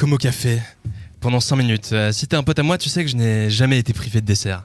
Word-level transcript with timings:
comme 0.00 0.14
au 0.14 0.16
café, 0.16 0.62
pendant 1.20 1.40
5 1.40 1.56
minutes. 1.56 1.90
Euh, 1.92 2.10
si 2.10 2.26
t'es 2.26 2.34
un 2.34 2.42
pote 2.42 2.58
à 2.58 2.62
moi, 2.62 2.78
tu 2.78 2.88
sais 2.88 3.04
que 3.04 3.10
je 3.10 3.16
n'ai 3.16 3.50
jamais 3.50 3.78
été 3.78 3.92
privé 3.92 4.22
de 4.22 4.26
dessert. 4.26 4.64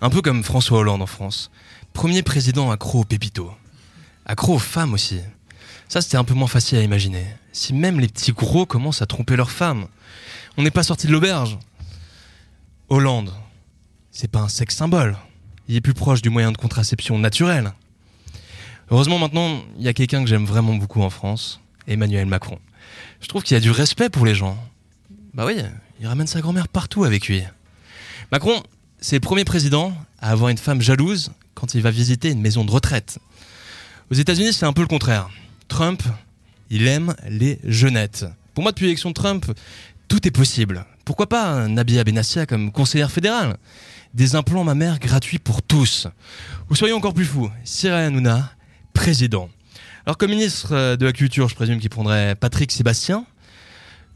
Un 0.00 0.10
peu 0.10 0.22
comme 0.22 0.42
François 0.42 0.80
Hollande 0.80 1.00
en 1.02 1.06
France. 1.06 1.52
Premier 1.92 2.24
président 2.24 2.68
accro 2.72 3.02
au 3.02 3.04
pépito. 3.04 3.52
Accro 4.26 4.54
aux 4.54 4.58
femmes 4.58 4.92
aussi. 4.92 5.20
Ça, 5.88 6.00
c'était 6.00 6.16
un 6.16 6.24
peu 6.24 6.34
moins 6.34 6.48
facile 6.48 6.78
à 6.78 6.82
imaginer. 6.82 7.24
Si 7.52 7.72
même 7.74 8.00
les 8.00 8.08
petits 8.08 8.32
gros 8.32 8.66
commencent 8.66 9.02
à 9.02 9.06
tromper 9.06 9.36
leurs 9.36 9.52
femmes. 9.52 9.86
On 10.56 10.64
n'est 10.64 10.72
pas 10.72 10.82
sorti 10.82 11.06
de 11.06 11.12
l'auberge. 11.12 11.60
Hollande, 12.88 13.32
c'est 14.10 14.32
pas 14.32 14.40
un 14.40 14.48
sexe 14.48 14.74
symbole. 14.74 15.16
Il 15.68 15.76
est 15.76 15.80
plus 15.80 15.94
proche 15.94 16.22
du 16.22 16.30
moyen 16.30 16.50
de 16.50 16.56
contraception 16.56 17.20
naturel. 17.20 17.72
Heureusement 18.90 19.20
maintenant, 19.20 19.62
il 19.78 19.84
y 19.84 19.88
a 19.88 19.92
quelqu'un 19.92 20.24
que 20.24 20.28
j'aime 20.28 20.44
vraiment 20.44 20.74
beaucoup 20.74 21.02
en 21.02 21.10
France, 21.10 21.60
Emmanuel 21.86 22.26
Macron. 22.26 22.58
Je 23.20 23.28
trouve 23.28 23.44
qu'il 23.44 23.54
y 23.54 23.58
a 23.58 23.60
du 23.60 23.70
respect 23.70 24.08
pour 24.08 24.26
les 24.26 24.34
gens. 24.34 24.58
Bah 25.34 25.46
oui, 25.46 25.56
il 25.98 26.06
ramène 26.06 26.26
sa 26.26 26.42
grand-mère 26.42 26.68
partout 26.68 27.04
avec 27.04 27.26
lui. 27.26 27.42
Macron, 28.30 28.62
c'est 29.00 29.16
le 29.16 29.20
premier 29.20 29.44
président 29.44 29.94
à 30.20 30.30
avoir 30.30 30.50
une 30.50 30.58
femme 30.58 30.82
jalouse 30.82 31.32
quand 31.54 31.74
il 31.74 31.80
va 31.80 31.90
visiter 31.90 32.30
une 32.30 32.42
maison 32.42 32.66
de 32.66 32.70
retraite. 32.70 33.18
Aux 34.10 34.14
États-Unis, 34.14 34.52
c'est 34.52 34.66
un 34.66 34.74
peu 34.74 34.82
le 34.82 34.88
contraire. 34.88 35.30
Trump, 35.68 36.02
il 36.68 36.86
aime 36.86 37.14
les 37.26 37.58
jeunettes. 37.64 38.26
Pour 38.52 38.62
moi, 38.62 38.72
depuis 38.72 38.84
l'élection 38.84 39.08
de 39.08 39.14
Trump, 39.14 39.50
tout 40.06 40.26
est 40.28 40.30
possible. 40.30 40.84
Pourquoi 41.06 41.30
pas 41.30 41.66
Nabia 41.66 42.04
Benassia 42.04 42.44
comme 42.44 42.70
conseillère 42.70 43.10
fédérale? 43.10 43.56
Des 44.12 44.36
implants 44.36 44.64
mammaires 44.64 44.98
gratuits 44.98 45.38
pour 45.38 45.62
tous. 45.62 46.08
Ou 46.68 46.74
soyons 46.74 46.98
encore 46.98 47.14
plus 47.14 47.24
fous, 47.24 47.50
Cyril 47.64 47.96
Hanouna, 47.96 48.52
président. 48.92 49.48
Alors 50.04 50.18
comme 50.18 50.30
ministre 50.30 50.96
de 50.96 51.06
la 51.06 51.12
Culture, 51.14 51.48
je 51.48 51.54
présume 51.54 51.80
qu'il 51.80 51.88
prendrait 51.88 52.34
Patrick 52.34 52.70
Sébastien. 52.70 53.24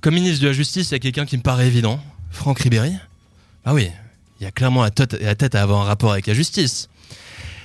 Comme 0.07 0.15
ministre 0.15 0.41
de 0.41 0.47
la 0.47 0.53
Justice, 0.53 0.91
il 0.91 0.93
y 0.93 0.95
a 0.95 0.99
quelqu'un 1.01 1.27
qui 1.27 1.37
me 1.37 1.43
paraît 1.43 1.67
évident, 1.67 1.99
Franck 2.31 2.61
Ribéry. 2.61 2.93
Ah 3.65 3.75
oui, 3.75 3.91
il 4.39 4.45
y 4.45 4.47
a 4.47 4.53
clairement 4.53 4.85
la 4.85 4.91
tête 4.93 5.55
à 5.57 5.61
avoir 5.61 5.81
un 5.81 5.85
rapport 5.85 6.13
avec 6.13 6.29
la 6.29 6.33
justice. 6.33 6.89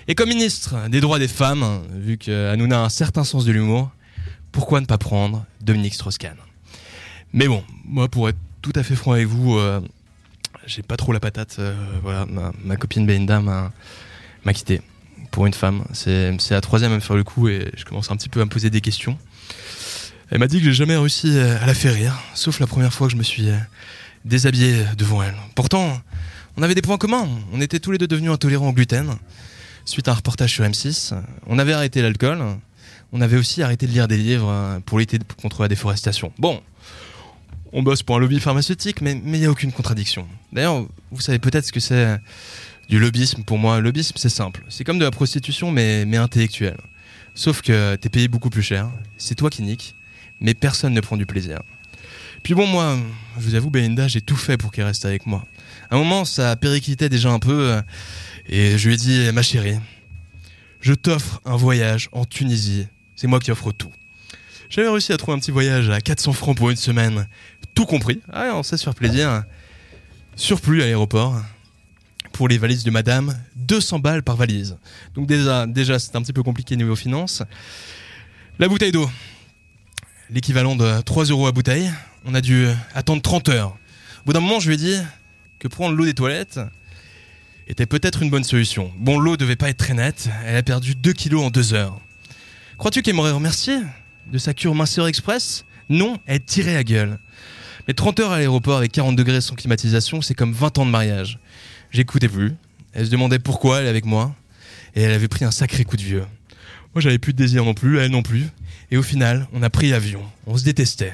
Et 0.08 0.16
comme 0.16 0.30
ministre 0.30 0.90
des 0.90 1.02
droits 1.02 1.20
des 1.20 1.28
femmes, 1.28 1.84
vu 1.94 2.18
qu'Hanouna 2.18 2.82
a 2.82 2.86
un 2.86 2.90
certain 2.90 3.24
sens 3.24 3.46
de 3.46 3.52
l'humour, 3.52 3.92
pourquoi 4.52 4.82
ne 4.82 4.88
pas 4.88 4.98
prendre 4.98 5.46
Dominique 5.62 5.94
Strauss-Kahn? 5.94 6.36
Mais 7.32 7.48
bon, 7.48 7.64
moi 7.86 8.08
pour 8.08 8.28
être 8.28 8.40
tout 8.64 8.74
à 8.74 8.82
fait 8.82 8.96
franc 8.96 9.12
avec 9.12 9.28
vous, 9.28 9.60
euh, 9.60 9.80
j'ai 10.66 10.82
pas 10.82 10.98
trop 10.98 11.14
la 11.14 11.20
patate. 11.20 11.58
Euh, 11.60 11.76
voilà, 12.02 12.26
ma, 12.26 12.76
copine 12.76 13.06
Belinda 13.06 13.40
m'a 13.40 13.72
quitté 14.56 14.82
pour 15.30 15.46
une 15.46 15.54
femme. 15.54 15.84
C'est 15.94 16.50
la 16.50 16.62
troisième 16.62 16.92
à 16.92 16.96
me 16.96 17.02
faire 17.02 17.16
le 17.16 17.24
coup 17.24 17.50
et 17.50 17.70
je 17.78 17.86
commence 17.86 18.10
un 18.10 18.16
petit 18.16 18.30
peu 18.30 18.42
à 18.42 18.46
me 18.46 18.50
poser 18.50 18.72
des 18.72 18.82
questions. 18.82 19.16
Elle 20.32 20.40
m'a 20.40 20.48
dit 20.48 20.60
que 20.60 20.64
j'ai 20.64 20.74
jamais 20.74 20.96
réussi 20.96 21.38
à 21.38 21.66
la 21.66 21.74
faire 21.74 21.94
rire, 21.94 22.18
sauf 22.36 22.62
la 22.62 22.68
première 22.68 22.94
fois 22.94 23.08
que 23.08 23.12
je 23.12 23.18
me 23.18 23.24
suis 23.24 23.50
déshabillé 24.24 24.86
devant 24.98 25.22
elle. 25.22 25.36
Pourtant, 25.56 26.02
on 26.56 26.64
avait 26.64 26.74
des 26.74 26.82
points 26.82 26.98
communs. 26.98 27.28
On 27.52 27.60
était 27.60 27.80
tous 27.80 27.92
les 27.92 27.98
deux 27.98 28.08
devenus 28.08 28.32
intolérants 28.32 28.70
au 28.70 28.72
gluten 28.72 29.18
suite 29.84 30.08
à 30.08 30.12
un 30.12 30.14
reportage 30.14 30.54
sur 30.54 30.64
M6. 30.64 31.14
On 31.48 31.60
avait 31.60 31.74
arrêté 31.74 32.02
l'alcool. 32.02 32.42
On 33.12 33.20
avait 33.20 33.36
aussi 33.36 33.62
arrêté 33.62 33.88
de 33.88 33.92
lire 33.92 34.08
des 34.08 34.16
livres 34.16 34.80
pour 34.86 35.00
lutter 35.00 35.20
contre 35.42 35.64
la 35.64 35.68
déforestation. 35.68 36.32
Bon, 36.40 36.62
on 37.74 37.84
bosse 37.84 38.02
pour 38.02 38.16
un 38.16 38.20
lobby 38.20 38.40
pharmaceutique, 38.40 39.02
mais 39.02 39.12
il 39.12 39.32
n'y 39.32 39.46
a 39.46 39.52
aucune 39.52 39.74
contradiction. 39.74 40.26
D'ailleurs, 40.54 40.86
vous 41.12 41.20
savez 41.20 41.40
peut-être 41.40 41.66
ce 41.66 41.74
que 41.74 41.82
c'est 41.82 42.22
du 42.88 43.00
lobbyisme 43.00 43.44
pour 43.44 43.58
moi. 43.58 43.80
Le 43.80 43.84
lobbyisme, 43.84 44.16
c'est 44.16 44.30
simple. 44.30 44.64
C'est 44.70 44.86
comme 44.86 44.98
de 44.98 45.04
la 45.04 45.12
prostitution, 45.12 45.72
mais, 45.72 46.06
mais 46.06 46.16
intellectuelle. 46.16 46.78
Sauf 47.36 47.62
que 47.62 47.98
t'es 47.98 48.08
payé 48.08 48.30
beaucoup 48.30 48.50
plus 48.50 48.64
cher. 48.64 48.90
C'est 49.18 49.36
toi 49.36 49.50
qui 49.50 49.62
niques, 49.64 49.96
mais 50.42 50.54
personne 50.54 50.94
ne 50.94 51.00
prend 51.00 51.16
du 51.16 51.26
plaisir. 51.26 51.62
Puis 52.44 52.56
bon, 52.56 52.68
moi, 52.68 52.98
je 53.38 53.44
vous 53.44 53.56
avoue, 53.56 53.70
Belinda, 53.70 54.08
j'ai 54.08 54.22
tout 54.22 54.36
fait 54.36 54.58
pour 54.58 54.72
qu'elle 54.72 54.86
reste 54.86 55.06
avec 55.06 55.26
moi. 55.26 55.46
À 55.90 55.96
un 55.96 56.00
moment, 56.00 56.26
ça 56.26 56.56
périclitait 56.56 57.08
déjà 57.08 57.30
un 57.30 57.40
peu, 57.40 57.82
et 58.48 58.78
je 58.78 58.88
lui 58.88 58.96
ai 58.96 58.98
dit, 58.98 59.32
ma 59.32 59.44
chérie, 59.44 59.78
je 60.82 60.94
t'offre 60.94 61.40
un 61.46 61.56
voyage 61.56 62.10
en 62.12 62.26
Tunisie. 62.26 62.88
C'est 63.16 63.28
moi 63.28 63.40
qui 63.40 63.52
offre 63.52 63.72
tout. 63.72 63.92
J'avais 64.70 64.90
réussi 64.90 65.14
à 65.14 65.18
trouver 65.18 65.36
un 65.36 65.40
petit 65.40 65.52
voyage 65.52 65.90
à 65.90 66.02
400 66.02 66.34
francs 66.34 66.58
pour 66.58 66.70
une 66.70 66.78
semaine, 66.78 67.28
tout 67.76 67.86
compris. 67.86 68.22
Ah, 68.32 68.54
on 68.56 68.64
sait 68.64 68.78
se 68.78 68.84
faire 68.84 68.96
plaisir. 68.96 69.44
Surplus 70.36 70.82
à 70.82 70.86
l'aéroport. 70.86 71.40
Pour 72.32 72.48
les 72.48 72.58
valises 72.58 72.86
de 72.86 72.92
madame, 72.92 73.38
200 73.58 74.00
balles 74.00 74.24
par 74.24 74.38
valise. 74.38 74.78
Donc 75.14 75.28
déjà, 75.28 75.68
déjà 75.68 76.00
c'est 76.00 76.16
un 76.16 76.22
petit 76.22 76.32
peu 76.32 76.42
compliqué 76.42 76.78
niveau 76.78 76.96
finances. 76.96 77.44
La 78.58 78.70
bouteille 78.70 78.94
d'eau, 78.94 79.10
l'équivalent 80.32 80.76
de 80.76 81.02
3 81.02 81.26
euros 81.26 81.48
à 81.48 81.52
bouteille. 81.52 81.92
On 82.26 82.34
a 82.34 82.42
dû 82.42 82.68
attendre 82.94 83.22
30 83.22 83.50
heures. 83.50 83.78
Au 84.22 84.26
bout 84.26 84.34
d'un 84.34 84.40
moment, 84.40 84.60
je 84.60 84.68
lui 84.68 84.76
ai 84.76 84.78
dit 84.78 84.98
que 85.60 85.68
prendre 85.68 85.96
l'eau 85.96 86.06
des 86.06 86.14
toilettes 86.14 86.60
était 87.68 87.86
peut-être 87.86 88.22
une 88.22 88.30
bonne 88.30 88.44
solution. 88.44 88.92
Bon, 88.98 89.20
l'eau 89.20 89.38
devait 89.38 89.56
pas 89.56 89.70
être 89.70 89.78
très 89.78 89.94
nette. 89.94 90.30
Elle 90.46 90.56
a 90.56 90.64
perdu 90.64 90.96
2 90.96 91.14
kilos 91.14 91.44
en 91.44 91.50
2 91.50 91.74
heures. 91.74 92.00
Crois-tu 92.78 93.02
qu'elle 93.02 93.16
m'aurait 93.16 93.32
remercié 93.32 93.78
de 94.32 94.38
sa 94.38 94.54
cure 94.54 94.74
minceur 94.74 95.08
express? 95.08 95.66
Non, 95.90 96.18
elle 96.26 96.44
tirait 96.44 96.74
la 96.74 96.84
gueule. 96.84 97.20
Mais 97.88 97.94
30 97.94 98.20
heures 98.20 98.32
à 98.32 98.38
l'aéroport 98.38 98.78
avec 98.78 98.92
40 98.92 99.16
degrés 99.16 99.42
sans 99.42 99.56
climatisation, 99.56 100.22
c'est 100.22 100.36
comme 100.36 100.54
20 100.54 100.78
ans 100.78 100.86
de 100.86 100.92
mariage. 100.92 101.40
J'écoutais 101.92 102.30
plus. 102.30 102.54
Elle 102.94 103.06
se 103.06 103.12
demandait 103.12 103.40
pourquoi 103.40 103.80
elle 103.80 103.88
est 103.88 103.90
avec 103.90 104.06
moi. 104.06 104.34
Et 104.96 105.02
elle 105.02 105.12
avait 105.12 105.28
pris 105.28 105.46
un 105.46 105.52
sacré 105.52 105.84
coup 105.84 105.98
de 105.98 106.02
vieux. 106.02 106.26
Moi, 106.94 107.02
j'avais 107.02 107.20
plus 107.20 107.34
de 107.34 107.38
désir 107.38 107.64
non 107.64 107.74
plus, 107.74 108.00
elle 108.00 108.12
non 108.12 108.24
plus. 108.24 108.48
Et 108.92 108.98
au 108.98 109.04
final, 109.04 109.48
on 109.54 109.64
a 109.64 109.70
pris 109.70 109.90
l'avion. 109.90 110.24
On 110.46 110.58
se 110.58 110.64
détestait. 110.64 111.14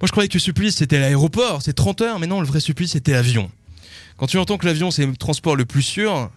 Moi, 0.00 0.06
je 0.06 0.10
croyais 0.12 0.28
que 0.28 0.34
le 0.34 0.40
supplice, 0.40 0.76
c'était 0.76 0.98
l'aéroport, 0.98 1.62
c'est 1.62 1.74
30 1.74 2.00
heures, 2.00 2.18
mais 2.18 2.26
non, 2.26 2.40
le 2.40 2.46
vrai 2.46 2.60
supplice, 2.60 2.92
c'était 2.92 3.12
l'avion. 3.12 3.50
Quand 4.16 4.26
tu 4.26 4.38
entends 4.38 4.58
que 4.58 4.66
l'avion, 4.66 4.90
c'est 4.90 5.06
le 5.06 5.16
transport 5.16 5.54
le 5.54 5.64
plus 5.64 5.82
sûr, 5.82 6.30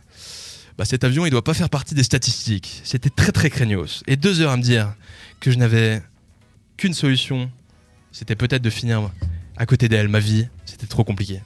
bah, 0.77 0.85
cet 0.85 1.03
avion, 1.03 1.25
il 1.25 1.31
doit 1.31 1.43
pas 1.43 1.53
faire 1.53 1.69
partie 1.69 1.95
des 1.95 2.03
statistiques. 2.03 2.81
C'était 2.83 3.09
très 3.09 3.31
très 3.31 3.49
craignos. 3.49 4.03
Et 4.07 4.17
deux 4.17 4.41
heures 4.41 4.51
à 4.51 4.57
me 4.57 4.61
dire 4.61 4.93
que 5.39 5.49
je 5.49 5.57
n'avais 5.57 6.01
qu'une 6.77 6.93
solution, 6.93 7.49
c'était 8.11 8.35
peut-être 8.35 8.61
de 8.61 8.69
finir 8.69 9.09
à 9.57 9.65
côté 9.65 9.87
d'elle. 9.87 10.09
Ma 10.09 10.19
vie, 10.19 10.47
c'était 10.65 10.87
trop 10.87 11.03
compliqué. 11.03 11.41